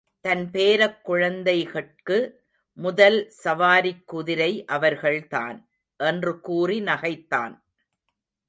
தன் 0.21 0.51
பேரக் 0.51 1.03
குழந்தைகட்கு 1.03 2.17
முதல் 2.77 3.31
சவாரிக் 3.43 4.03
குதிரை 4.05 4.65
அவர்கள்தான்— 4.65 5.69
என்று 5.97 6.39
கூறி 6.39 6.79
நகைத்தான். 6.81 7.53